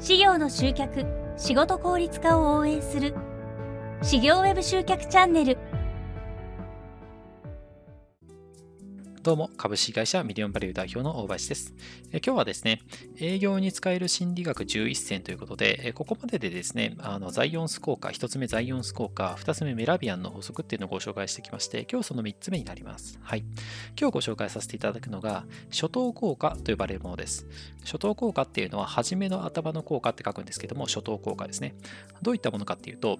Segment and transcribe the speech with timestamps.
[0.00, 1.04] 事業の集客
[1.36, 3.14] 仕事効率化を応援する。
[4.02, 5.58] 事業ウェブ集客チャンネル。
[9.22, 11.74] どうも、株式会社ミリオンバリュー代表の大林です。
[12.10, 12.80] え今日はですね、
[13.18, 23.18] 営業に使える心理学11選ということで、えここまででですね、あのザイオンス効果、1つ目ザイオンス効果、2つ目メラビアンの法則っていうのをご紹介してきまして、今日その3つ目になります。
[23.20, 23.44] はい。
[24.00, 27.46] 今日ご紹介させていただくのが、初等効果と呼ばれるものです。
[27.84, 31.74] 初等効果っていうのは、初めの頭の効果って書くんですけども、初等効果ですね。
[32.22, 33.18] どういったものかっていうと、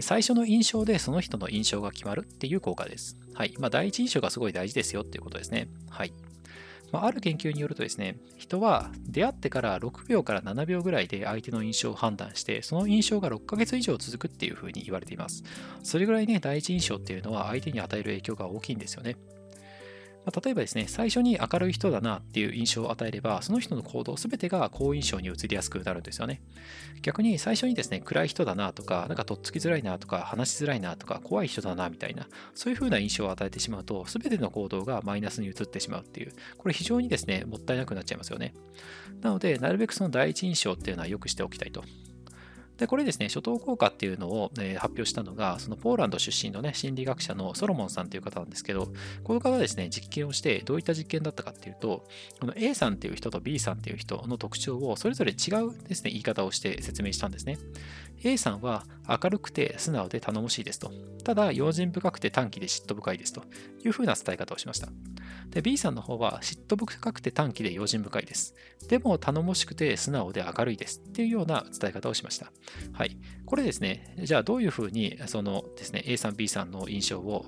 [0.00, 3.16] 最初の印象でその人の印象が決まるっていう効果です。
[3.36, 3.54] はい。
[3.58, 5.68] まあ、第一印象がすごい大事ですよっていうことですね。
[5.90, 6.12] はい。
[6.92, 15.42] まあ、ある研究によるとですね、人は出会ってから6秒から7秒ぐらいで相手の印象を判断して、その印象が6ヶ月以上続くっていうふうに言われています。
[15.82, 19.16] それぐらいね、第一印象っていうのは相手に与える影響が大きいんですよね。
[20.26, 26.42] まあ、例えばですね、最初に明るい人だなっていう印象を与えれば、その人の行動すべてが好印象に移りやすくなるんですよね。
[27.02, 38.52] 逆に最初にですね、暗い人だなとか、なんかとっつきづらいなとか、話しづらいなとか、怖い人だなみたいな、そういう風な印象を与えてしまうと、すべての行動がマイナスに移ってしまうっていう、これ非常にですね、もったいなくなっちゃいますよね。
[39.20, 41.84] なので、なるべくその第一印象っていうのは良くしておきたいと。
[42.78, 48.92] で、これですね、初等効果っていうのを、え、発表したのが、そのポーランド出身のね、心理学者のソロモンさんという方なんですけど、
[49.24, 52.06] この方はですね、実験をして、どういった実験だったかっていうと、
[52.40, 57.58] この A さんっていう人と B さんっていう人の特徴をそれぞれ違うですね、言い方をして説明したんですね。
[58.22, 60.90] A さんは明るくて素直で頼もしいですと。
[61.24, 63.42] ただ、用心深くて短気で嫉妬深いですと
[63.84, 64.88] いうふうな伝え方をしました。
[65.50, 68.54] で、B さんの方は嫉妬深くて短気で用心深いです。
[68.88, 72.52] でも、頼もしくて素直で明るいですっていうような伝え方をしました。
[72.92, 73.16] はい。
[73.44, 77.46] これですね、じゃあどういうふうにそのですね、A さん、B さんの印象を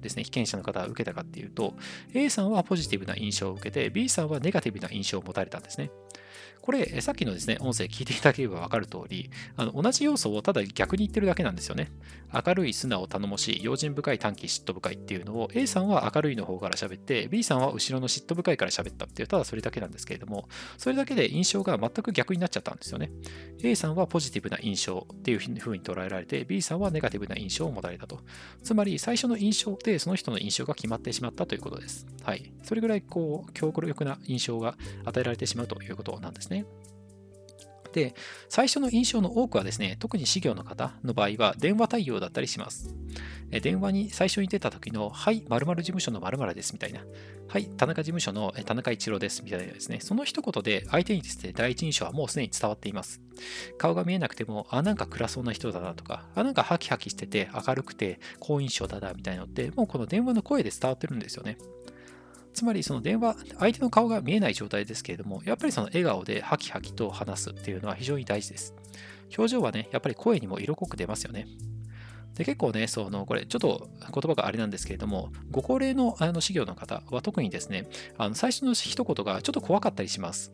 [0.00, 1.74] ですね、被験者の方は受けたかっていうと、
[2.14, 5.90] A さんはポジティブな印象を受けて、B さんはネガティブな印象を持たれたんですね。
[6.62, 11.90] これ、さっきのですね、音声聞いていただければ分かる通り、あの同じ要素をただ逆に言ってるだけなんですよね。
[12.32, 23.10] 明るい、素直、頼もしい、用心深い、短期、嫉妬深いっていうのを A さんは明るいの方から喋って、B さんは後ろの嫉妬深いから喋ったっていう、ただそれだけなんですけれども、それだけで印象が全く逆になっちゃったんですよね。
[23.62, 28.20] A さんはポジティブな印象っていうふうに捉えられて、B さんはネガティブな印象を持たれたと。
[28.62, 32.06] つまり、最初の印象でその人の印象が決まってしまったということです。
[32.22, 32.52] はい。
[32.62, 36.66] それぐらい、こう、強力な印象が与えられてしまうということなんですね。
[37.92, 38.14] で、
[38.48, 42.94] 最初の印象の多くはですね、特に事業の方の場合は電話対応だったりします。
[43.50, 47.00] 電話に最初に出た時の、はい、〇〇事務所の〇〇ですみたいな、
[47.48, 53.20] はい、田中事務所の田中一郎ですみたいなですね、その一言で相手にですね、第一印象はもうすでに伝わっています。
[53.76, 61.58] 顔が見えなくても、あ、なんか暗そうな人だなとか、あ、なんかハキハキしてて明るくて好印象だなみたいなのって、もうこの電話の声で伝わってるんですよね。
[62.60, 68.74] つまりその電話、相手の顔が見えない状態ですけれども、やっぱりその笑顔でハキハキと話すっていうのは非常に大事です。
[69.34, 71.46] 表情はね、やっぱり声にも色濃く出ますよね。
[72.34, 77.86] で結構ね、そのこれちょっと言葉があれなんですけれども、ご高齢のあの資料の方は特にですね、
[78.18, 80.52] あの最初の一言がちょっと怖かったりします。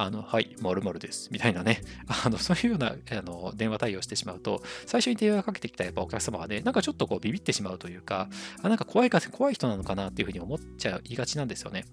[0.00, 1.82] あの、はい、まるです、みたいなね、
[2.24, 8.28] あの、そういうようなあの電話対応してしまうと、最初に電話かけてきたやっぱお客様はね、なんかちょっとこうビビってしまうというか、
[8.62, 11.84] あなんか怖いか、怖い人なのかなっていうふうに思っちゃいがちなんですよね。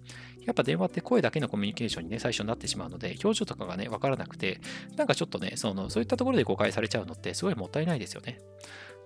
[0.45, 4.61] やっぱ電話って声だけのコミュニケーションにね、最初になってしまうので、表情とかがね、わからなくて、
[4.95, 8.39] なんかちょっとね、その、そういったところで誤解されちゃうのってすごいもったいないですよね。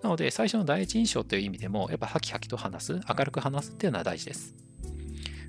[0.04, 4.56] なので、最初の第一印象という意味でも、やっぱハキハキと話す、明るく話すっていうのは大事です。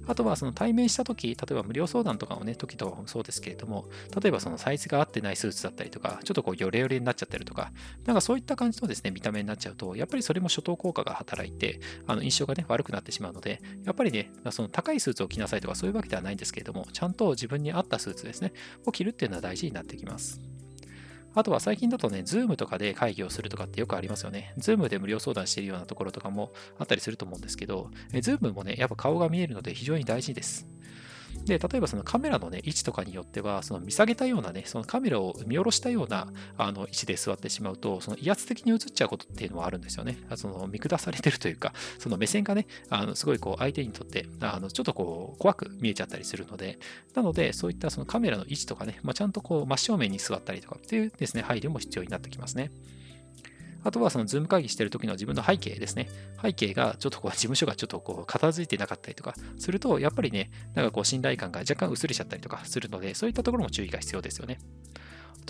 [0.07, 3.89] あとはその対面した時、例えば無料相談とかのね、時とかもそうですけれども、
[4.21, 7.73] 例えばそのサイズが合ってないスーツだったりとか、ちょっとこうヨレヨレになっちゃったりとか、
[8.07, 18.53] なんかそういった感じのですね、見た目になっちゃうと、やっぱりそれも初頭効果が働いて、あの印象がね、悪くなってしまうので、やっぱりね、その高いスーツを着なさいとかそういうわけではないんですけれども、ちゃんと自分に合ったスーツですね、
[18.87, 20.41] を着るっていうのは大事になってきます。
[21.35, 24.53] あとは最近だとね、ズームとかで会議をするとかってよくありますよね。
[24.59, 30.67] ズームで無料相談しているようなところとかもあったりすると思うんですけど、ズームもね、やっぱ顔が見えるので非常に大事です。
[31.45, 40.19] で、例えばそのカメラのね、位置とかによっては、その見下げたようなね、そのカメラを見下ろしたようなあの位置で座ってしまうと、その威圧的に映っちゃうことっていうのはあるんですよね。
[40.37, 46.79] その見下されてるというか、その目線がね、あのすごいこう相手にとってあのちょっとこう怖く見えちゃったりするので、
[47.15, 52.71] なのでそういったそのカメラの位置とかね、まあ、ちゃんとこう真正面に座ったりとかっていうですね、配慮も必要になってきますね。
[53.83, 56.09] あとはそのズーム会議してる時の自分の背景ですね。
[56.43, 64.59] 背景がちょっとこう事務所がちょっとこう片付いてなかったりとかすると、やっぱりね、なんかこう信頼感が若干薄れちゃったりとかするので、そういったところも注意が必要ですよね。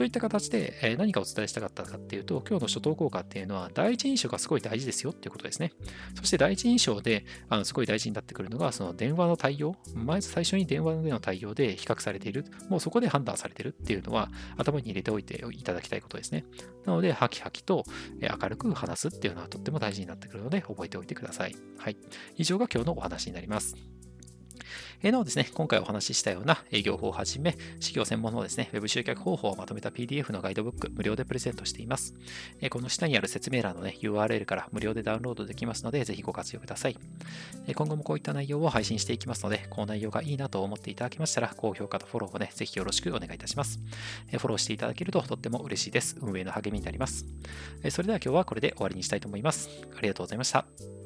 [0.01, 5.75] といった形で、え何かお伝えしたかったかっていうと、今日の初等効果っていうのは、第一印象がすごい大事ですよっていうことですね。
[6.15, 16.47] そして第一印象で、あのすごい大事になってくるのが、その電話の対応、まず最初に電話での対応で比較されている、もうそこで判断されているっていうのは、頭に入れておいていただきたいことですね。
[16.87, 17.85] なので、ハキハキと
[18.23, 21.55] 明るく話すっていうのはとっても大事になってくるので、覚えておいてください。
[21.77, 21.99] はい。
[22.39, 23.77] 以上が今日のお話になります。
[25.03, 32.15] えなおですね、今回お話ししたような営業法をはじめ、事業専門のですね、Web 集客方法をまとめた PDF のガイドブック、無料でプレゼントしています。
[32.61, 36.97] えこの下にある説明欄のね、URL から無料でダウンロードできますので、ぜひご活用ください。
[37.67, 43.81] え今後もこういった内容を配信していきますので、この内容がいいなと思っていただけましたら、高評価とフォローをね、ぜひよろしくお願いいたします。
[44.33, 46.17] えフォローしていただけるととっても嬉しいです。
[46.21, 47.27] 運営の励みになります。
[47.83, 49.69] えそれでは今日はこれで終わりにしたいと思います。
[49.97, 51.00] ありがとうございました。